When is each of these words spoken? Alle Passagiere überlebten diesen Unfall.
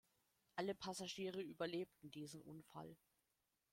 Alle 0.55 0.73
Passagiere 0.73 1.41
überlebten 1.43 2.09
diesen 2.09 2.41
Unfall. 2.41 2.97